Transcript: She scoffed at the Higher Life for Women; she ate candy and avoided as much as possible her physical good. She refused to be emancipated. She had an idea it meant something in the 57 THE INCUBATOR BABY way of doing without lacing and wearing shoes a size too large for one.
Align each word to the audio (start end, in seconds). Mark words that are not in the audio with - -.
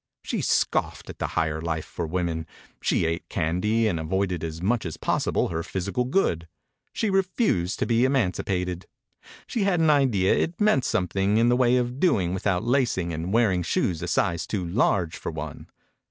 She 0.23 0.41
scoffed 0.41 1.11
at 1.11 1.19
the 1.19 1.27
Higher 1.37 1.61
Life 1.61 1.85
for 1.85 2.07
Women; 2.07 2.47
she 2.81 3.05
ate 3.05 3.29
candy 3.29 3.87
and 3.87 3.99
avoided 3.99 4.43
as 4.43 4.59
much 4.59 4.83
as 4.83 4.97
possible 4.97 5.49
her 5.49 5.61
physical 5.61 6.05
good. 6.05 6.47
She 6.91 7.11
refused 7.11 7.77
to 7.77 7.85
be 7.85 8.03
emancipated. 8.03 8.87
She 9.45 9.61
had 9.63 9.79
an 9.79 9.91
idea 9.91 10.33
it 10.33 10.59
meant 10.59 10.85
something 10.85 11.37
in 11.37 11.49
the 11.49 11.55
57 11.55 11.59
THE 11.73 11.77
INCUBATOR 11.77 11.93
BABY 11.93 11.93
way 11.93 11.93
of 11.93 11.99
doing 12.15 12.33
without 12.33 12.63
lacing 12.63 13.13
and 13.13 13.31
wearing 13.31 13.61
shoes 13.61 14.01
a 14.01 14.07
size 14.07 14.47
too 14.47 14.65
large 14.67 15.17
for 15.17 15.29
one. 15.31 15.67